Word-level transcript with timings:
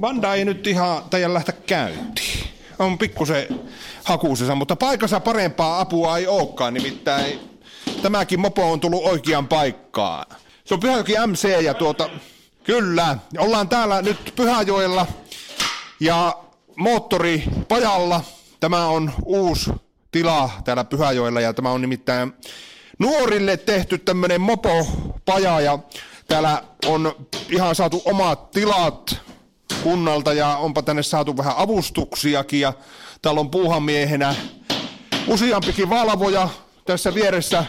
Vanda 0.00 0.34
ei 0.34 0.44
nyt 0.44 0.66
ihan 0.66 1.02
tajan 1.10 1.34
lähteä 1.34 1.54
käyntiin. 1.66 2.44
On 2.78 2.98
pikkusen 2.98 3.46
hakuisessa, 4.04 4.54
mutta 4.54 4.76
paikassa 4.76 5.20
parempaa 5.20 5.80
apua 5.80 6.18
ei 6.18 6.26
olekaan, 6.26 6.74
nimittäin 6.74 7.40
tämäkin 8.02 8.40
mopo 8.40 8.72
on 8.72 8.80
tullut 8.80 9.04
oikeaan 9.04 9.48
paikkaan. 9.48 10.26
Se 10.64 10.74
on 10.74 10.80
Pyhäjoki 10.80 11.12
MC 11.26 11.62
ja 11.62 11.74
tuota, 11.74 12.10
kyllä, 12.64 13.18
ollaan 13.38 13.68
täällä 13.68 14.02
nyt 14.02 14.32
Pyhäjoella 14.36 15.06
ja 16.00 16.36
moottoripajalla. 16.76 18.20
Tämä 18.60 18.86
on 18.86 19.12
uusi 19.24 19.70
tila 20.12 20.50
täällä 20.64 20.84
Pyhäjoella 20.84 21.40
ja 21.40 21.54
tämä 21.54 21.70
on 21.70 21.80
nimittäin 21.80 22.32
nuorille 22.98 23.56
tehty 23.56 23.98
tämmönen 23.98 24.40
mopopaja 24.40 25.60
ja 25.60 25.78
täällä 26.28 26.62
on 26.86 27.26
ihan 27.48 27.74
saatu 27.74 28.02
omat 28.04 28.50
tilat 28.50 29.22
kunnalta 29.82 30.32
ja 30.32 30.56
onpa 30.56 30.82
tänne 30.82 31.02
saatu 31.02 31.36
vähän 31.36 31.54
avustuksiakin 31.56 32.60
ja 32.60 32.72
täällä 33.22 33.40
on 33.40 33.50
puuhamiehenä 33.50 34.34
useampikin 35.26 35.90
valvoja 35.90 36.48
tässä 36.84 37.14
vieressä 37.14 37.64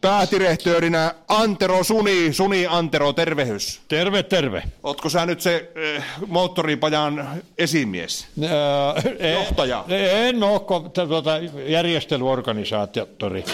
päädirehtöörinä 0.00 1.14
Antero 1.28 1.84
Suni. 1.84 2.32
Suni 2.32 2.66
Antero, 2.66 3.12
tervehys. 3.12 3.80
Terve, 3.88 4.22
terve. 4.22 4.62
Ootko 4.82 5.08
sä 5.08 5.26
nyt 5.26 5.40
se 5.40 5.72
äh, 5.96 6.04
moottoripajan 6.26 7.28
esimies? 7.58 8.26
Öö, 8.42 9.32
Johtaja. 9.32 9.84
En 9.88 10.42
ole 10.42 10.58
ko- 10.58 10.88
t- 10.88 11.08
tuota, 11.08 11.38
järjestelyorganisaattori. 11.66 13.44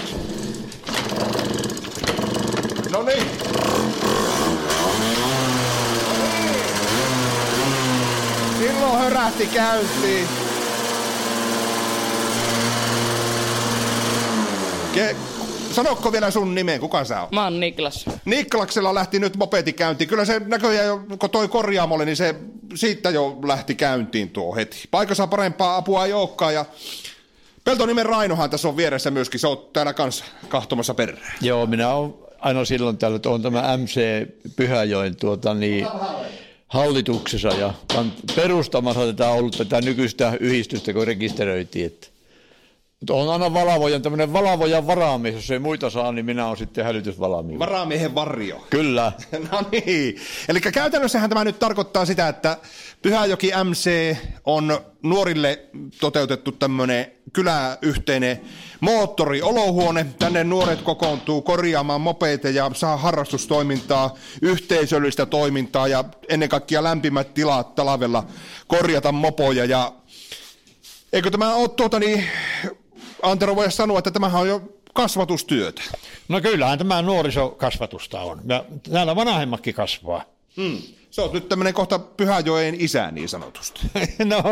No 2.90 3.02
niin. 3.02 3.41
Hörähti 9.22 9.46
käyntiin. 9.46 10.28
Ke- 14.94 15.16
Sanokko 15.72 16.12
vielä 16.12 16.30
sun 16.30 16.54
nimen, 16.54 16.80
kuka 16.80 17.04
sä 17.04 17.20
oot? 17.20 17.32
Mä 17.32 17.44
oon 17.44 17.60
Niklas. 17.60 18.04
Niklaksella 18.24 18.94
lähti 18.94 19.18
nyt 19.18 19.36
mopeti 19.36 19.72
käyntiin. 19.72 20.08
Kyllä 20.08 20.24
se 20.24 20.40
näköjään, 20.46 20.86
jo, 20.86 21.00
kun 21.18 21.30
toi 21.30 21.48
korjaamolle, 21.48 22.04
niin 22.04 22.16
se 22.16 22.34
siitä 22.74 23.10
jo 23.10 23.38
lähti 23.44 23.74
käyntiin 23.74 24.30
tuo 24.30 24.54
heti. 24.54 24.88
Paikassa 24.90 25.26
parempaa 25.26 25.76
apua 25.76 26.06
ei 26.06 26.12
olekaan 26.12 26.54
ja 26.54 26.64
Peltonimen 27.64 28.06
Rainohan 28.06 28.50
tässä 28.50 28.68
on 28.68 28.76
vieressä 28.76 29.10
myöskin. 29.10 29.40
Se 29.40 29.46
on 29.46 29.68
täällä 29.72 29.94
kanssa 29.94 30.24
kahtomassa 30.48 30.94
perään. 30.94 31.32
Joo, 31.40 31.66
minä 31.66 31.88
olen 31.94 32.14
aina 32.40 32.64
silloin 32.64 32.98
täällä, 32.98 33.16
että 33.16 33.30
on 33.30 33.42
tämä 33.42 33.76
MC 33.76 34.00
Pyhäjoen 34.56 35.16
tuota, 35.16 35.54
niin, 35.54 35.86
hallituksessa 36.72 37.48
ja 37.48 37.74
perustamassa 38.36 39.06
tätä 39.06 39.30
ollut 39.30 39.56
tätä 39.56 39.80
nykyistä 39.80 40.36
yhdistystä, 40.40 40.92
kun 40.92 41.06
rekisteröitiin. 41.06 41.86
Että. 41.86 42.11
Mutta 43.02 43.14
on 43.14 43.32
aina 43.32 43.54
valavojan, 43.54 44.02
tämmöinen 44.02 44.32
valavojan 44.32 44.86
varamies, 44.86 45.34
jos 45.34 45.50
ei 45.50 45.58
muita 45.58 45.90
saa, 45.90 46.12
niin 46.12 46.24
minä 46.24 46.46
olen 46.46 46.56
sitten 46.56 46.84
hälytysvalamiin. 46.84 47.58
Varamiehen 47.58 48.14
varjo. 48.14 48.66
Kyllä. 48.70 49.12
No 49.52 49.62
niin. 49.72 50.16
Eli 50.48 50.60
käytännössähän 50.60 51.30
tämä 51.30 51.44
nyt 51.44 51.58
tarkoittaa 51.58 52.06
sitä, 52.06 52.28
että 52.28 52.56
Pyhäjoki 53.02 53.50
MC 53.64 54.16
on 54.44 54.80
nuorille 55.02 55.60
toteutettu 56.00 56.52
tämmöinen 56.52 57.12
kyläyhteinen 57.32 58.40
moottoriolohuone. 58.80 60.06
Tänne 60.18 60.44
nuoret 60.44 60.82
kokoontuu 60.82 61.42
korjaamaan 61.42 62.00
mopeita 62.00 62.48
ja 62.48 62.70
saa 62.74 62.96
harrastustoimintaa, 62.96 64.14
yhteisöllistä 64.42 65.26
toimintaa 65.26 65.88
ja 65.88 66.04
ennen 66.28 66.48
kaikkea 66.48 66.82
lämpimät 66.82 67.34
tilat 67.34 67.74
talvella 67.74 68.26
korjata 68.66 69.12
mopoja. 69.12 69.64
Ja 69.64 69.92
eikö 71.12 71.30
tämä 71.30 71.54
ole 71.54 71.68
tuota 71.68 71.98
niin, 71.98 72.24
Antero 73.22 73.56
voi 73.56 73.72
sanoa, 73.72 73.98
että 73.98 74.10
tämähän 74.10 74.40
on 74.40 74.48
jo 74.48 74.62
kasvatustyötä. 74.94 75.82
No 76.28 76.40
kyllähän 76.40 76.78
tämä 76.78 77.02
nuorisokasvatusta 77.02 78.20
on. 78.20 78.40
Ja 78.48 78.64
täällä 78.92 79.16
vanhemmatkin 79.16 79.74
kasvaa. 79.74 80.24
Hmm. 80.56 80.78
Se 81.10 81.22
on 81.22 81.30
nyt 81.32 81.48
tämmöinen 81.48 81.74
kohta 81.74 81.98
Pyhäjoen 81.98 82.80
isä 82.80 83.10
niin 83.10 83.28
sanotusti. 83.28 83.80
No, 84.24 84.42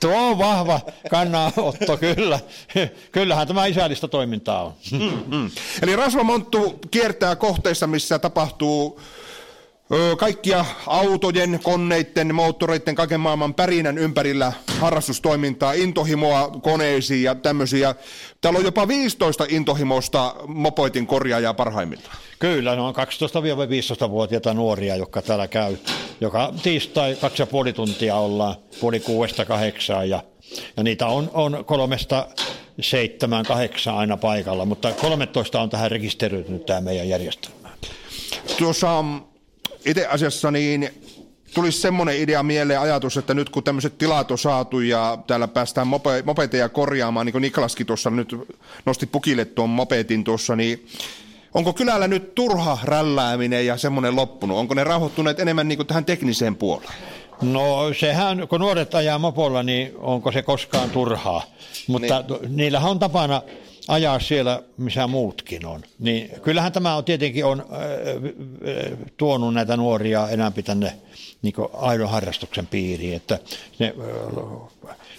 tuo 0.00 0.30
on 0.30 0.38
vahva 0.38 0.80
kannanotto, 1.10 1.96
kyllä. 2.00 2.40
Kyllähän 3.12 3.46
tämä 3.46 3.66
isällistä 3.66 4.08
toimintaa 4.08 4.64
on. 4.64 4.72
Mm. 5.26 5.50
Eli 5.82 5.96
Rasva 5.96 6.22
Monttu 6.22 6.80
kiertää 6.90 7.36
kohteissa, 7.36 7.86
missä 7.86 8.18
tapahtuu 8.18 9.00
kaikkia 10.18 10.64
autojen, 10.86 11.60
koneiden, 11.62 12.34
moottoreiden, 12.34 12.94
kaiken 12.94 13.20
maailman 13.20 13.54
pärinän 13.54 13.98
ympärillä 13.98 14.52
harrastustoimintaa, 14.78 15.72
intohimoa 15.72 16.48
koneisiin 16.62 17.22
ja 17.22 17.34
tämmöisiä. 17.34 17.94
Täällä 18.40 18.58
on 18.58 18.64
jopa 18.64 18.88
15 18.88 19.46
intohimosta 19.48 20.34
mopoitin 20.46 21.06
korjaajaa 21.06 21.54
parhaimmillaan. 21.54 22.16
Kyllä, 22.38 22.74
ne 22.74 22.80
on 22.80 22.94
12-15-vuotiaita 22.94 24.54
nuoria, 24.54 24.96
jotka 24.96 25.22
täällä 25.22 25.48
käy. 25.48 25.76
Joka 26.20 26.52
tiistai 26.62 27.16
kaksi 27.20 27.42
ja 27.42 27.46
puoli 27.46 27.72
tuntia 27.72 28.16
ollaan, 28.16 28.54
puoli 28.80 29.00
kuudesta 29.00 29.44
kahdeksaan 29.44 30.10
ja, 30.10 30.22
ja 30.76 30.82
niitä 30.82 31.06
on, 31.06 31.30
on 31.32 31.64
kolmesta 31.64 32.26
seitsemään, 32.80 33.44
kahdeksaan 33.44 33.98
aina 33.98 34.16
paikalla, 34.16 34.64
mutta 34.64 34.92
13 34.92 35.60
on 35.60 35.70
tähän 35.70 35.90
rekisteröitynyt 35.90 36.66
tämä 36.66 36.80
meidän 36.80 37.08
järjestelmä. 37.08 37.68
Tuossa 38.58 39.04
itse 39.84 40.06
asiassa 40.06 40.50
niin 40.50 40.90
tulisi 41.54 41.80
semmoinen 41.80 42.16
idea 42.16 42.42
mieleen 42.42 42.80
ajatus, 42.80 43.16
että 43.16 43.34
nyt 43.34 43.50
kun 43.50 43.62
tämmöiset 43.62 43.98
tilat 43.98 44.30
on 44.30 44.38
saatu 44.38 44.80
ja 44.80 45.18
täällä 45.26 45.48
päästään 45.48 45.86
mope, 45.86 46.22
mopeteja 46.26 46.68
korjaamaan, 46.68 47.26
niin 47.26 47.32
kuin 47.32 47.42
Niklaskin 47.42 47.86
tuossa 47.86 48.10
nyt 48.10 48.36
nosti 48.86 49.06
pukille 49.06 49.44
tuon 49.44 49.70
mopetin 49.70 50.24
tuossa, 50.24 50.56
niin 50.56 50.86
onko 51.54 51.72
kylällä 51.72 52.08
nyt 52.08 52.34
turha 52.34 52.78
rällääminen 52.84 53.66
ja 53.66 53.76
semmoinen 53.76 54.16
loppunut? 54.16 54.58
Onko 54.58 54.74
ne 54.74 54.84
rauhoittuneet 54.84 55.40
enemmän 55.40 55.68
niin 55.68 55.78
kuin 55.78 55.86
tähän 55.86 56.04
tekniseen 56.04 56.56
puoleen? 56.56 56.94
No 57.42 57.94
sehän, 58.00 58.48
kun 58.48 58.60
nuoret 58.60 58.94
ajaa 58.94 59.18
mopolla, 59.18 59.62
niin 59.62 59.92
onko 59.96 60.32
se 60.32 60.42
koskaan 60.42 60.90
turhaa. 60.90 61.42
Mutta 61.86 62.24
niin. 62.28 62.56
niillähän 62.56 62.90
on 62.90 62.98
tapana 62.98 63.42
ajaa 63.88 64.20
siellä, 64.20 64.62
missä 64.76 65.06
muutkin 65.06 65.66
on. 65.66 65.82
Niin 65.98 66.30
kyllähän 66.42 66.72
tämä 66.72 66.96
on 66.96 67.04
tietenkin 67.04 67.44
on 67.44 67.60
äh, 67.60 67.78
äh, 67.78 68.98
tuonut 69.16 69.54
näitä 69.54 69.76
nuoria 69.76 70.28
enemmän 70.28 70.64
tänne 70.64 70.92
niin 71.42 71.54
aidon 71.72 72.10
harrastuksen 72.10 72.66
piiriin, 72.66 73.14
että 73.16 73.38
ne 73.78 73.86
äh, 73.86 74.70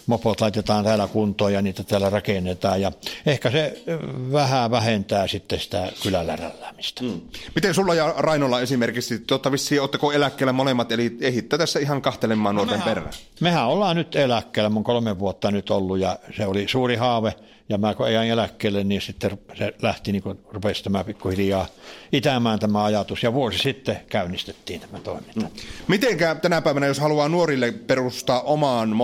mopot 0.07 0.41
laitetaan 0.41 0.83
täällä 0.83 1.07
kuntoon 1.07 1.53
ja 1.53 1.61
niitä 1.61 1.83
täällä 1.83 2.09
rakennetaan 2.09 2.81
ja 2.81 2.91
ehkä 3.25 3.51
se 3.51 3.83
äh, 3.89 3.99
vähän 4.31 4.71
vähentää 4.71 5.27
sitten 5.27 5.59
sitä 5.59 5.91
kylällä 6.03 6.35
rälläämistä. 6.35 7.03
Mm. 7.03 7.21
Miten 7.55 7.73
sulla 7.73 7.95
ja 7.95 8.13
Rainolla 8.17 8.61
esimerkiksi, 8.61 9.19
totta 9.19 9.51
vissiin 9.51 9.81
ootteko 9.81 10.11
eläkkeellä 10.11 10.53
molemmat, 10.53 10.91
eli 10.91 11.17
ehitte 11.21 11.57
tässä 11.57 11.79
ihan 11.79 12.01
kahtelemaan 12.01 12.55
nuorten 12.55 12.79
no 12.79 12.85
perään? 12.85 13.09
Mehän 13.39 13.67
ollaan 13.67 13.95
nyt 13.95 14.15
eläkkeellä, 14.15 14.69
mun 14.69 14.83
kolme 14.83 15.19
vuotta 15.19 15.51
nyt 15.51 15.69
ollut 15.69 15.99
ja 15.99 16.19
se 16.37 16.45
oli 16.45 16.67
suuri 16.67 16.95
haave 16.95 17.35
ja 17.71 17.77
mä 17.77 17.95
kun 17.95 18.05
ajan 18.05 18.27
eläkkeelle, 18.27 18.83
niin 18.83 19.01
sitten 19.01 19.39
se 19.57 19.73
lähti 19.81 20.11
niin 20.11 20.23
rupesi 20.49 20.83
tämä 20.83 21.03
pikkuhiljaa 21.03 21.67
itämään 22.11 22.59
tämä 22.59 22.83
ajatus 22.83 23.23
ja 23.23 23.33
vuosi 23.33 23.57
sitten 23.57 23.97
käynnistettiin 24.09 24.81
tämä 24.81 24.99
toiminta. 24.99 25.39
Mm. 25.39 25.47
Mitenkä 25.87 26.35
tänä 26.35 26.61
päivänä, 26.61 26.87
jos 26.87 26.99
haluaa 26.99 27.29
nuorille 27.29 27.71
perustaa 27.71 28.41
omaan 28.41 28.95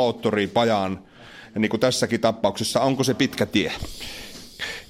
moottoripajan, 0.57 0.99
niin 1.59 1.69
kuin 1.69 1.79
tässäkin 1.79 2.21
tapauksessa, 2.21 2.81
onko 2.81 3.03
se 3.03 3.13
pitkä 3.13 3.45
tie? 3.45 3.71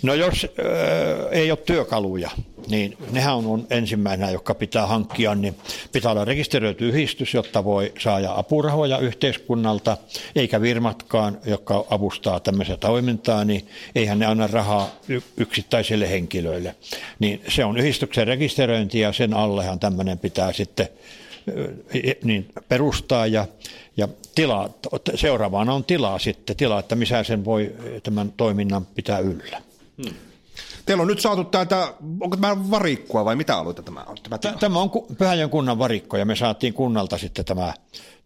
No 0.04 0.14
jos 0.14 0.44
äh, 0.46 1.28
ei 1.31 1.52
ole 1.52 1.60
työkaluja, 1.66 2.30
niin 2.68 2.98
nehän 3.12 3.36
on 3.36 3.68
ensimmäisenä, 3.69 4.31
joka 4.31 4.54
pitää 4.54 4.86
hankkia, 4.86 5.36
niin 5.36 5.56
pitää 5.92 6.12
olla 6.12 6.25
rekisteröity 6.25 6.90
yhdistys, 6.90 7.34
jotta 7.34 7.64
voi 7.64 7.94
saada 8.00 8.34
apurahoja 8.36 8.98
yhteiskunnalta, 8.98 9.98
eikä 10.36 10.62
virmatkaan, 10.62 11.38
jotka 11.46 11.86
avustaa 11.90 12.40
tämmöistä 12.40 12.78
toimintaa, 12.78 13.46
niin 13.46 13.68
eihän 13.96 14.20
ne 14.20 14.25
anna 14.25 14.48
rahaa 14.48 14.90
yksittäisille 15.38 16.10
henkilöille. 16.10 16.75
Niin 17.20 17.42
se 17.48 17.66
on 17.66 17.78
yhdistyksen 17.78 18.28
rekisteröinti 18.28 19.00
ja 19.00 19.13
sen 19.13 19.34
allehan 19.34 19.80
tämmöinen 19.80 20.20
pitää 20.20 20.54
sitten 20.54 20.88
niin 22.24 22.50
perustaa 22.70 23.28
ja, 23.28 23.46
ja 23.98 24.08
tila, 24.36 24.70
seuraavana 25.16 25.74
on 25.74 25.84
tilaa 25.84 26.20
sitten, 26.20 26.56
tila, 26.56 26.80
että 26.80 26.96
missä 26.96 27.24
sen 27.24 27.46
voi 27.46 27.76
tämän 28.04 28.34
toiminnan 28.38 28.86
pitää 28.86 29.20
yllä. 29.20 29.62
Hmm. 30.04 30.14
Teillä 30.86 31.02
on 31.02 31.08
nyt 31.08 31.20
saatu 31.20 31.44
täältä, 31.44 31.94
onko 32.20 32.38
tämä 32.38 32.72
varikkoa 32.72 33.26
vai 33.26 33.36
mitä 33.36 33.58
alueita 33.58 33.84
tämä 33.84 34.04
on? 34.08 34.18
Tämä, 34.24 34.58
tämä 34.60 34.80
on 34.80 34.90
Pyhäjön 35.18 35.50
kunnan 35.50 35.80
varikko 35.80 36.18
ja 36.18 36.26
me 36.26 36.36
saatiin 36.36 36.74
kunnalta 36.74 37.18
sitten 37.18 37.46
tämä 37.46 37.74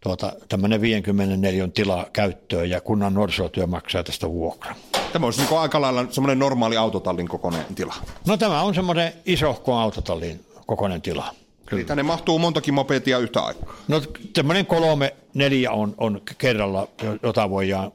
tuota, 0.00 0.32
tämmöinen 0.48 0.80
54 0.80 1.68
tila 1.68 2.06
käyttöön 2.12 2.70
ja 2.70 2.80
kunnan 2.80 3.14
nuorisotyö 3.14 3.66
maksaa 3.66 4.04
tästä 4.04 4.28
vuokra. 4.28 4.74
Tämä 5.12 5.26
olisi 5.26 5.40
niin 5.40 5.58
aika 5.58 5.80
lailla 5.80 6.04
semmoinen 6.10 6.38
normaali 6.38 6.76
autotallin 6.76 7.28
kokoinen 7.28 7.64
tila. 7.74 7.94
No 8.26 8.36
tämä 8.36 8.62
on 8.62 8.74
semmoinen 8.74 9.12
isohko 9.26 9.74
autotallin 9.74 10.44
kokoinen 10.66 11.02
tila. 11.02 11.34
Kyllä. 11.72 11.80
Eli 11.80 11.86
tänne 11.86 12.02
mahtuu 12.02 12.38
montakin 12.38 12.74
mopeetia 12.74 13.18
yhtä 13.18 13.40
aikaa. 13.40 13.74
No 13.88 14.02
tämmöinen 14.32 14.66
kolme, 14.66 15.14
neljä 15.34 15.70
on, 15.70 15.94
on 15.98 16.20
kerralla, 16.38 16.88
jota 17.22 17.50
voidaan 17.50 17.92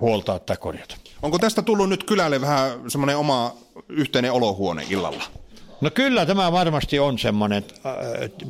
huoltaa 0.00 0.38
tai 0.38 0.56
korjata. 0.56 0.96
Onko 1.22 1.38
tästä 1.38 1.62
tullut 1.62 1.88
nyt 1.88 2.04
kylälle 2.04 2.40
vähän 2.40 2.90
semmoinen 2.90 3.16
oma 3.16 3.56
yhteinen 3.88 4.32
olohuone 4.32 4.86
illalla? 4.90 5.24
No 5.80 5.90
kyllä 5.90 6.26
tämä 6.26 6.52
varmasti 6.52 6.98
on 6.98 7.18
semmoinen. 7.18 7.64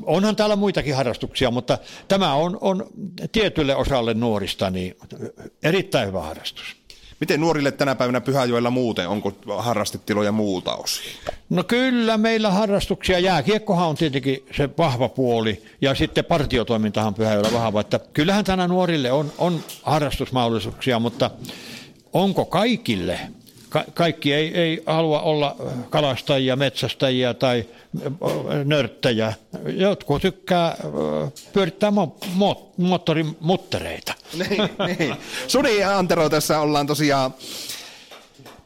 Onhan 0.02 0.36
täällä 0.36 0.56
muitakin 0.56 0.94
harrastuksia, 0.94 1.50
mutta 1.50 1.78
tämä 2.08 2.34
on, 2.34 2.58
on 2.60 2.86
tietylle 3.32 3.76
osalle 3.76 4.14
nuorista 4.14 4.70
niin 4.70 4.96
erittäin 5.62 6.08
hyvä 6.08 6.22
harrastus. 6.22 6.76
Miten 7.24 7.40
nuorille 7.40 7.72
tänä 7.72 7.94
päivänä 7.94 8.20
Pyhäjoella 8.20 8.70
muuten? 8.70 9.08
Onko 9.08 9.32
harrastetiloja 9.58 10.32
muuta 10.32 10.74
osia? 10.74 11.12
No 11.50 11.64
kyllä, 11.64 12.18
meillä 12.18 12.50
harrastuksia. 12.50 13.18
Jääkiekkohan 13.18 13.88
on 13.88 13.96
tietenkin 13.96 14.46
se 14.56 14.70
vahva 14.78 15.08
puoli 15.08 15.62
ja 15.80 15.94
sitten 15.94 16.24
partiotoimintahan 16.24 17.14
Pyhäjoella 17.14 17.52
vahva. 17.52 17.80
Että 17.80 18.00
kyllähän 18.12 18.44
tänä 18.44 18.68
nuorille 18.68 19.12
on, 19.12 19.32
on 19.38 19.60
harrastusmahdollisuuksia, 19.82 20.98
mutta 20.98 21.30
onko 22.12 22.44
kaikille 22.44 23.20
ka- 23.74 23.84
kaikki 23.94 24.32
ei, 24.32 24.54
ei 24.60 24.82
halua 24.86 25.20
olla 25.20 25.56
kalastajia, 25.90 26.56
metsästäjiä 26.56 27.34
tai 27.34 27.64
nörttejä. 28.64 29.32
Jotkut 29.66 30.22
tykkää 30.22 30.76
pyörittää 31.52 31.90
mo- 31.90 32.26
mo- 32.38 32.62
moottorimuttereita. 32.76 34.14
niin, 34.48 34.62
niin. 34.98 35.16
Suni 35.48 35.78
ja 35.78 35.98
Antero 35.98 36.28
tässä 36.30 36.60
ollaan 36.60 36.86
tosiaan 36.86 37.34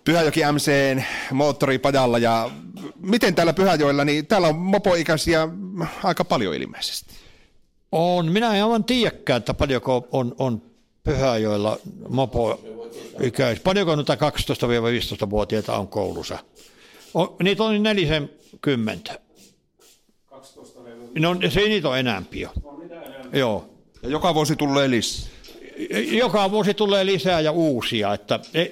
Pyhäjoki 0.05 0.41
MCn 0.53 1.03
moottoripajalla 1.33 2.19
ja 2.19 2.51
miten 3.01 3.35
täällä 3.35 3.53
Pyhäjoella, 3.53 4.05
niin 4.05 4.27
täällä 4.27 4.49
on 4.49 4.57
mopoikäisiä 4.57 5.49
aika 6.05 6.25
paljon 6.25 6.55
ilmeisesti. 6.55 7.15
On, 7.93 8.33
minä 8.33 8.55
en 8.55 8.63
aivan 8.65 8.85
tiedäkään, 8.85 9.39
että 9.39 9.55
paljonko 9.55 10.09
on, 10.13 10.35
on 10.39 10.63
Pyhäjoella 11.09 11.79
mopo 12.09 12.61
ikäis. 13.23 13.61
Paljonko 13.61 13.97
noita 13.97 14.15
12-15-vuotiaita 14.15 15.77
on 15.77 15.89
koulussa? 15.89 16.39
On, 17.15 17.37
niitä 17.43 17.65
on 17.65 17.83
40. 17.83 19.19
12 20.27 20.81
No 21.19 21.37
se 21.49 21.61
niitä 21.61 21.89
on 21.89 21.99
enämpi 21.99 22.41
jo. 22.41 22.53
Joo. 23.33 23.69
Ja 24.03 24.09
joka 24.09 24.35
vuosi 24.35 24.57
tulee 24.57 24.91
lisää. 24.91 25.29
Joka 26.11 26.51
vuosi 26.51 26.75
tulee 26.75 27.07
lisää 27.07 27.41
ja 27.41 27.53
uusia. 27.53 28.15
Että 28.15 28.41
e, 28.55 28.67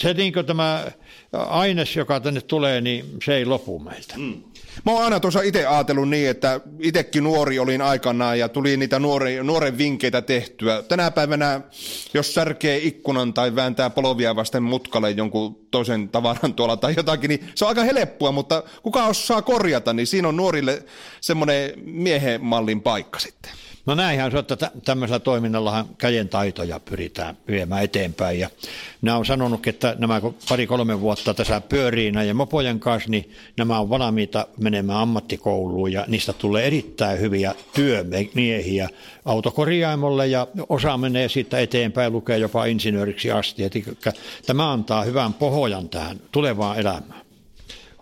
se 0.00 0.14
niin 0.14 0.32
tämä 0.46 0.84
aines, 1.32 1.96
joka 1.96 2.20
tänne 2.20 2.40
tulee, 2.40 2.80
niin 2.80 3.04
se 3.24 3.36
ei 3.36 3.44
lopu 3.44 3.78
meiltä. 3.78 4.14
Mm. 4.16 4.42
Mä 4.86 4.92
oon 4.92 5.04
aina 5.04 5.20
tuossa 5.20 5.40
itse 5.42 5.66
ajatellut 5.66 6.08
niin, 6.08 6.30
että 6.30 6.60
itsekin 6.80 7.24
nuori 7.24 7.58
olin 7.58 7.82
aikanaan 7.82 8.38
ja 8.38 8.48
tuli 8.48 8.76
niitä 8.76 8.98
nuori, 8.98 9.42
nuoren 9.42 9.78
vinkkeitä 9.78 10.22
tehtyä. 10.22 10.82
Tänä 10.82 11.10
päivänä, 11.10 11.60
jos 12.14 12.34
särkee 12.34 12.76
ikkunan 12.82 13.34
tai 13.34 13.54
vääntää 13.54 13.90
polovia 13.90 14.36
vasten 14.36 14.62
mutkalle 14.62 15.10
jonkun 15.10 15.66
toisen 15.70 16.08
tavaran 16.08 16.54
tuolla 16.54 16.76
tai 16.76 16.94
jotakin, 16.96 17.28
niin 17.28 17.48
se 17.54 17.64
on 17.64 17.68
aika 17.68 17.82
helppoa, 17.84 18.32
mutta 18.32 18.62
kuka 18.82 19.04
osaa 19.04 19.42
korjata, 19.42 19.92
niin 19.92 20.06
siinä 20.06 20.28
on 20.28 20.36
nuorille 20.36 20.84
semmoinen 21.20 21.72
miehen 21.76 22.44
mallin 22.44 22.80
paikka 22.82 23.18
sitten. 23.18 23.52
No 23.86 23.94
näinhän 23.94 24.30
se, 24.30 24.38
että 24.38 24.70
tämmöisellä 24.84 25.18
toiminnallahan 25.18 25.88
käden 25.98 26.28
taitoja 26.28 26.80
pyritään 26.80 27.36
viemään 27.48 27.84
eteenpäin. 27.84 28.38
Ja 28.38 28.50
nämä 29.02 29.16
on 29.16 29.26
sanonut, 29.26 29.66
että 29.66 29.96
nämä 29.98 30.20
pari-kolme 30.48 31.00
vuotta 31.00 31.34
tässä 31.34 31.60
pyörii 31.60 32.10
näiden 32.10 32.36
mopojen 32.36 32.80
kanssa, 32.80 33.10
niin 33.10 33.30
nämä 33.56 33.78
on 33.78 33.90
valmiita 33.90 34.46
menemään 34.60 34.98
ammattikouluun 34.98 35.92
ja 35.92 36.04
niistä 36.08 36.32
tulee 36.32 36.66
erittäin 36.66 37.20
hyviä 37.20 37.54
työmiehiä 37.74 38.88
autokorjaamolle 39.24 40.26
ja 40.26 40.46
osa 40.68 40.96
menee 40.96 41.28
siitä 41.28 41.58
eteenpäin, 41.58 42.12
lukee 42.12 42.38
jopa 42.38 42.64
insinööriksi 42.64 43.30
asti. 43.30 43.62
Eli 43.62 43.84
tämä 44.46 44.72
antaa 44.72 45.04
hyvän 45.04 45.34
pohjan 45.34 45.88
tähän 45.88 46.20
tulevaan 46.32 46.78
elämään. 46.78 47.24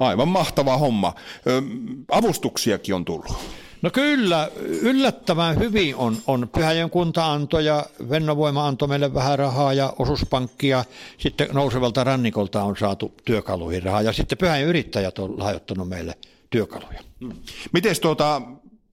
Aivan 0.00 0.28
mahtava 0.28 0.76
homma. 0.76 1.14
Ö, 1.46 1.62
avustuksiakin 2.10 2.94
on 2.94 3.04
tullut. 3.04 3.61
No 3.82 3.90
kyllä, 3.90 4.50
yllättävän 4.64 5.58
hyvin 5.58 5.96
on, 5.96 6.16
on 6.26 6.48
Pyhäjön 6.48 6.90
kunta 6.90 7.32
antoi 7.32 7.64
ja 7.64 7.86
Vennovoima 8.10 8.66
antoi 8.66 8.88
meille 8.88 9.14
vähän 9.14 9.38
rahaa 9.38 9.72
ja 9.72 9.92
osuuspankkia. 9.98 10.84
Sitten 11.18 11.48
nousevalta 11.52 12.04
rannikolta 12.04 12.62
on 12.62 12.76
saatu 12.76 13.14
työkaluihin 13.24 13.82
rahaa 13.82 14.02
ja 14.02 14.12
sitten 14.12 14.38
Pyhäjön 14.38 14.68
yrittäjät 14.68 15.18
on 15.18 15.38
lahjoittanut 15.38 15.88
meille 15.88 16.14
työkaluja. 16.50 17.00
Hmm. 17.20 17.32
Miten 17.72 17.96
tuota, 18.00 18.42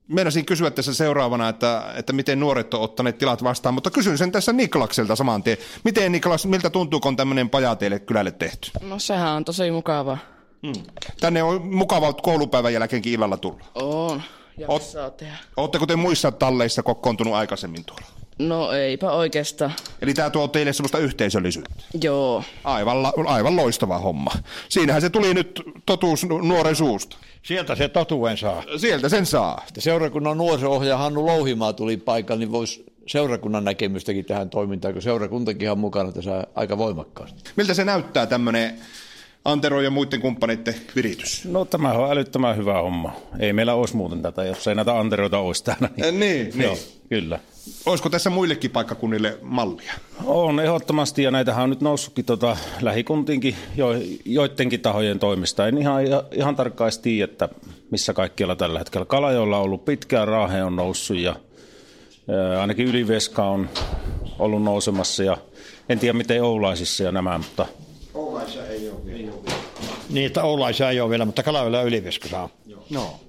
meinasin 0.07 0.45
kysyä 0.45 0.71
tässä 0.71 0.93
seuraavana, 0.93 1.49
että, 1.49 1.83
että 1.95 2.13
miten 2.13 2.39
nuoret 2.39 2.73
on 2.73 2.81
ottaneet 2.81 3.17
tilat 3.17 3.43
vastaan, 3.43 3.73
mutta 3.73 3.91
kysyn 3.91 4.17
sen 4.17 4.31
tässä 4.31 4.53
Niklakselta 4.53 5.15
saman 5.15 5.43
tien. 5.43 5.57
Miten 5.83 6.11
Niklas, 6.11 6.45
miltä 6.45 6.69
tuntuu, 6.69 6.99
kun 6.99 7.15
tämmöinen 7.15 7.49
paja 7.49 7.75
teille 7.75 7.99
kylälle 7.99 8.31
tehty? 8.31 8.71
No 8.81 8.99
sehän 8.99 9.31
on 9.31 9.45
tosi 9.45 9.71
mukava. 9.71 10.17
Hmm. 10.67 10.83
Tänne 11.19 11.43
on 11.43 11.67
mukava 11.67 12.13
koulupäivän 12.13 12.73
jälkeenkin 12.73 13.13
illalla 13.13 13.37
tulla. 13.37 13.63
On 13.75 14.21
jaksaa 14.59 15.03
Oot, 15.03 15.17
tehdä. 15.17 15.37
Oletteko 15.57 15.85
te 15.85 15.95
muissa 15.95 16.31
talleissa 16.31 16.83
kokoontunut 16.83 17.33
aikaisemmin 17.33 17.85
tuolla? 17.85 18.05
No 18.39 18.71
eipä 18.71 19.11
oikeastaan. 19.11 19.73
Eli 20.01 20.13
tämä 20.13 20.29
tuo 20.29 20.47
teille 20.47 20.73
sellaista 20.73 20.97
yhteisöllisyyttä? 20.97 21.83
Joo. 22.01 22.43
Aivan, 22.63 22.97
aivan 23.25 23.55
loistava 23.55 23.99
homma. 23.99 24.31
Siinähän 24.69 25.01
se 25.01 25.09
tuli 25.09 25.33
nyt 25.33 25.61
totuus 25.85 26.25
nuoren 26.25 26.75
suusta. 26.75 27.17
Sieltä 27.43 27.75
se 27.75 27.89
totuuden 27.89 28.37
saa. 28.37 28.63
Sieltä 28.77 29.09
sen 29.09 29.25
saa. 29.25 29.65
Seurakunnan 29.79 30.37
nuoriso 30.37 30.79
Hannu 30.97 31.25
Louhimaa 31.25 31.73
tuli 31.73 31.97
paikalle, 31.97 32.39
niin 32.39 32.51
voisi 32.51 32.85
seurakunnan 33.07 33.65
näkemystäkin 33.65 34.25
tähän 34.25 34.49
toimintaan, 34.49 34.93
kun 34.93 35.01
seurakuntakin 35.01 35.71
on 35.71 35.79
mukana 35.79 36.11
tässä 36.11 36.47
aika 36.55 36.77
voimakkaasti. 36.77 37.51
Miltä 37.55 37.73
se 37.73 37.85
näyttää 37.85 38.25
tämmöinen 38.25 38.79
Antero 39.45 39.81
ja 39.81 39.89
muiden 39.89 40.21
kumppaneiden 40.21 40.75
viritys? 40.95 41.45
No 41.45 41.65
tämä 41.65 41.91
on 41.91 42.11
älyttömän 42.11 42.57
hyvä 42.57 42.81
homma. 42.81 43.15
Ei 43.39 43.53
meillä 43.53 43.73
olisi 43.73 43.95
muuten 43.95 44.21
tätä, 44.21 44.43
jos 44.43 44.67
ei 44.67 44.75
näitä 44.75 44.99
Anteroita 44.99 45.37
olisi 45.37 45.63
täällä. 45.63 45.89
Niin, 45.95 46.05
äh, 46.05 46.11
niin, 46.11 46.49
niin. 46.49 46.61
Joo, 46.61 46.77
kyllä. 47.09 47.39
Olisiko 47.85 48.09
tässä 48.09 48.29
muillekin 48.29 48.71
paikkakunnille 48.71 49.37
mallia? 49.41 49.93
On 50.25 50.59
ehdottomasti 50.59 51.23
ja 51.23 51.31
näitähän 51.31 51.63
on 51.63 51.69
nyt 51.69 51.81
noussutkin 51.81 52.25
tota, 52.25 52.57
lähikuntiinkin 52.81 53.55
jo, 53.75 53.89
joidenkin 54.25 54.79
tahojen 54.79 55.19
toimesta. 55.19 55.67
En 55.67 55.77
ihan, 55.77 56.03
ihan 56.31 56.55
tarkkaan 56.55 56.91
tiedä, 57.01 57.31
että 57.31 57.49
missä 57.91 58.13
kaikkialla 58.13 58.55
tällä 58.55 58.79
hetkellä. 58.79 59.05
Kalajoilla 59.05 59.57
on 59.57 59.63
ollut 59.63 59.85
pitkään, 59.85 60.27
Raahe 60.27 60.63
on 60.63 60.75
noussut 60.75 61.17
ja 61.17 61.35
ää, 62.29 62.61
ainakin 62.61 62.87
Yliveska 62.87 63.45
on 63.45 63.69
ollut 64.39 64.63
nousemassa 64.63 65.23
ja 65.23 65.37
en 65.89 65.99
tiedä 65.99 66.17
miten 66.17 66.43
Oulaisissa 66.43 67.03
ja 67.03 67.11
nämä, 67.11 67.37
mutta– 67.37 67.65
Oulaisissa 68.13 68.67
ei 68.67 68.89
ole 68.89 69.05
vielä. 69.05 69.31
Niin, 70.09 70.25
että 70.25 70.43
Oulaisissa 70.43 70.89
ei 70.89 71.01
ole 71.01 71.09
vielä, 71.09 71.25
mutta 71.25 71.43
Kalavilla 71.43 71.81
Yliviska 71.81 72.27
saa. 72.27 72.49
No. 72.89 73.19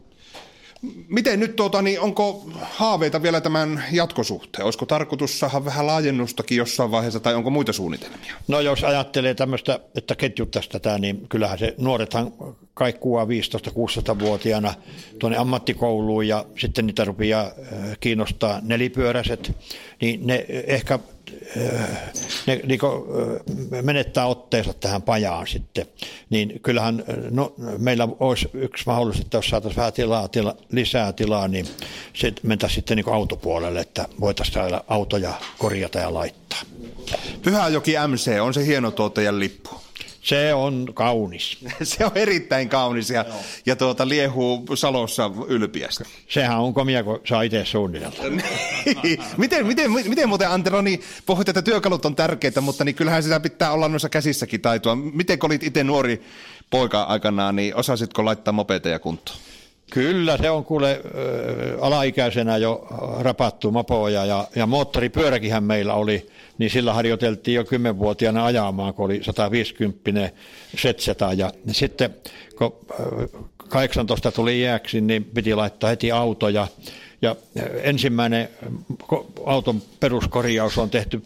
Miten 1.09 1.41
nyt, 1.41 1.57
tuota, 1.57 1.83
niin 1.83 2.01
onko 2.01 2.51
haaveita 2.61 3.23
vielä 3.23 3.41
tämän 3.41 3.85
jatkosuhteen? 3.93 4.65
Olisiko 4.65 4.87
tarkoitus 4.87 5.39
saada 5.39 5.65
vähän 5.65 5.87
laajennustakin 5.87 6.59
jossain 6.59 6.91
vaiheessa 6.91 7.21
tai 7.21 7.35
onko 7.35 7.51
muita 7.51 7.73
suunnitelmia? 7.73 8.35
No 8.49 8.61
jos 8.61 8.85
ajattelee 8.85 9.35
tämmöistä, 9.35 9.81
että 9.95 10.15
ketjuttaisi 10.15 10.71
tätä, 10.71 10.99
niin 10.99 11.29
kyllähän 11.29 11.59
se 11.59 11.75
nuorethan 11.79 12.33
kaikkua 12.75 13.25
15-16-vuotiaana 13.25 14.75
tuonne 15.19 15.39
ammattikouluun 15.39 16.29
ja 16.29 16.45
sitten 16.59 16.87
niitä 16.87 17.05
rupeaa 17.05 17.45
äh, 17.45 17.53
kiinnostaa 18.01 18.61
nelipyöräiset, 18.63 19.53
niin 20.01 20.27
ne 20.27 20.47
ehkä 20.49 20.99
ne 22.47 22.61
niin 22.65 22.81
menettää 23.83 24.27
otteensa 24.27 24.75
tähän 24.75 25.03
pajaan 25.03 25.47
sitten, 25.47 25.87
niin 26.31 26.61
kyllähän 26.63 27.05
no, 27.31 27.55
meillä 27.79 28.09
olisi 28.21 28.49
yksi 28.55 28.85
mahdollisuus, 28.87 29.25
että 29.25 29.39
jos 29.39 29.49
saataisiin 29.49 29.77
vähän 29.79 29.93
tilaa, 29.93 30.29
tila, 30.29 30.57
lisää 30.73 31.13
tilaa, 31.13 31.49
niin 31.49 31.67
se 32.15 32.33
mentäisiin 32.43 32.75
sitten 32.75 32.97
niin 32.97 33.15
autopuolelle, 33.15 33.81
että 33.81 34.09
voitaisiin 34.21 34.55
saada 34.55 34.85
autoja 34.89 35.35
korjata 35.59 35.99
ja 35.99 36.15
laittaa. 36.15 36.61
Pyhäjoki 37.43 37.95
MC, 38.09 38.41
on 38.41 38.55
se 38.55 38.67
hieno 38.67 38.91
tuo 38.91 39.09
teidän 39.09 39.41
lippu? 39.41 39.80
Se 40.21 40.55
on 40.55 40.87
kaunis. 40.95 41.59
Se 41.83 42.05
on 42.05 42.11
erittäin 42.15 42.69
kaunis 42.69 43.11
ja, 43.11 43.25
ja 43.67 43.77
tuota, 43.77 44.09
liehuu 44.09 44.67
Salossa 44.75 45.31
ylpiästä. 45.49 46.05
Sehän 46.29 46.59
on 46.59 46.75
komia, 46.75 47.05
kun 47.05 47.21
saa 47.25 47.43
itse 47.43 47.65
suunnitella. 47.65 48.15
miten, 49.37 49.67
miten, 49.67 49.91
miten 49.91 50.29
muuten 50.29 50.51
Antero, 50.51 50.83
niin 50.83 51.01
puhuit, 51.27 51.49
että 51.49 51.63
työkalut 51.63 52.05
on 52.05 52.17
tärkeitä, 52.17 52.61
mutta 52.61 52.85
niin 52.85 52.95
kyllähän 52.95 53.23
sitä 53.23 53.41
pitää 53.41 53.73
olla 53.73 53.89
noissa 53.89 54.09
käsissäkin 54.09 54.61
taitoa. 54.61 54.97
Miten 54.97 55.39
kun 55.39 55.49
olit 55.49 55.63
itse 55.63 55.85
nuori 55.85 56.23
poika 56.71 57.03
aikanaan, 57.03 57.57
niin 57.57 57.75
osasitko 57.75 58.25
laittaa 58.25 58.53
mopeteja 58.53 58.99
kuntoon? 58.99 59.39
Kyllä, 59.91 60.37
se 60.37 60.51
on 60.51 60.65
kuule 60.65 60.91
äh, 60.91 61.85
alaikäisenä 61.85 62.57
jo 62.57 62.87
rapattu 63.21 63.71
mopoja 63.71 64.25
ja, 64.25 64.49
ja 64.57 64.67
moottoripyöräkinhän 64.67 65.65
meillä 65.65 65.95
oli, 65.95 66.27
niin 66.59 66.71
sillä 66.71 66.93
harjoiteltiin 66.95 67.55
jo 67.55 67.65
kymmenvuotiaana 67.65 68.45
ajamaan, 68.45 68.95
kun 68.95 69.05
oli 69.05 69.21
150 69.23 70.31
setseta 70.77 71.33
ja 71.33 71.53
sitten 71.73 72.15
kun 72.59 72.77
äh, 73.01 73.45
18 73.69 74.33
tuli 74.33 74.61
iäksi, 74.61 75.01
niin 75.01 75.25
piti 75.25 75.55
laittaa 75.55 75.91
heti 75.91 76.13
auto 76.13 76.49
ja, 76.49 76.67
ja 77.23 77.37
ensimmäinen 77.83 78.49
auton 79.47 79.83
peruskorjaus 80.01 80.79
on 80.79 80.91
tehty 80.91 81.23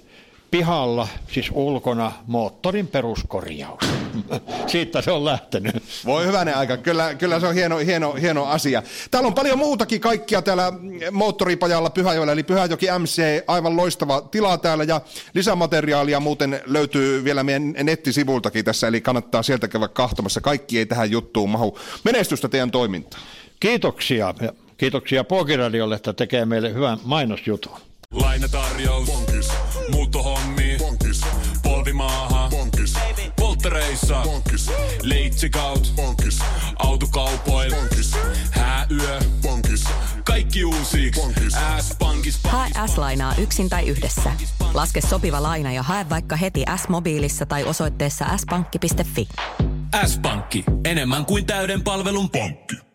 pihalla, 0.50 1.08
siis 1.32 1.50
ulkona, 1.52 2.12
moottorin 2.26 2.86
peruskorjaus. 2.86 3.93
Siitä 4.66 5.02
se 5.02 5.10
on 5.10 5.24
lähtenyt. 5.24 5.82
Voi 6.04 6.26
hyvänen 6.26 6.56
aika, 6.56 6.76
kyllä, 6.76 7.14
kyllä 7.14 7.40
se 7.40 7.46
on 7.46 7.54
hieno, 7.54 7.78
hieno, 7.78 8.12
hieno 8.12 8.44
asia. 8.44 8.82
Täällä 9.10 9.26
on 9.26 9.34
paljon 9.34 9.58
muutakin 9.58 10.00
kaikkia 10.00 10.42
täällä 10.42 10.72
moottoripajalla 11.10 11.90
Pyhäjoella, 11.90 12.32
eli 12.32 12.42
Pyhäjoki 12.42 12.86
MC, 12.98 13.22
aivan 13.46 13.76
loistava 13.76 14.20
tila 14.20 14.58
täällä, 14.58 14.84
ja 14.84 15.00
lisämateriaalia 15.34 16.20
muuten 16.20 16.60
löytyy 16.66 17.24
vielä 17.24 17.44
meidän 17.44 17.74
nettisivultakin 17.82 18.64
tässä, 18.64 18.88
eli 18.88 19.00
kannattaa 19.00 19.42
sieltä 19.42 19.68
käydä 19.68 19.88
kahtomassa. 19.88 20.40
Kaikki 20.40 20.78
ei 20.78 20.86
tähän 20.86 21.10
juttuun 21.10 21.50
mahu. 21.50 21.78
Menestystä 22.04 22.48
teidän 22.48 22.70
toimintaan. 22.70 23.22
Kiitoksia. 23.60 24.34
Kiitoksia 24.76 25.24
Pokiradiolle, 25.24 25.94
että 25.94 26.12
tekee 26.12 26.44
meille 26.44 26.74
hyvän 26.74 26.98
mainosjutun. 27.04 27.72
Lainatarjous. 28.10 29.08
Muuttohommi. 29.90 30.76
Bonkis. 30.78 31.20
Polvimaaha. 31.62 32.33
Bonkis. 33.64 33.72
Polttereissa. 33.72 34.22
Bonkis. 34.24 34.70
Leitsikaut. 35.02 35.92
Bonkis. 35.96 36.38
Autokaupoil. 36.76 37.74
Bonkis. 37.74 38.16
Hääyö. 38.50 39.20
Bonkis. 39.42 39.84
Kaikki 40.24 40.64
uusi. 40.64 41.10
S-pankis. 41.80 42.40
Hae 42.44 42.70
S-lainaa 42.86 43.34
yksin 43.38 43.68
tai 43.68 43.88
yhdessä. 43.88 44.32
Laske 44.74 45.00
sopiva 45.00 45.42
laina 45.42 45.72
ja 45.72 45.82
hae 45.82 46.06
vaikka 46.10 46.36
heti 46.36 46.64
S-mobiilissa 46.76 47.46
tai 47.46 47.64
osoitteessa 47.64 48.24
s-pankki.fi. 48.36 49.28
S-pankki. 50.06 50.64
Enemmän 50.84 51.26
kuin 51.26 51.46
täyden 51.46 51.82
palvelun 51.82 52.30
pankki. 52.30 52.93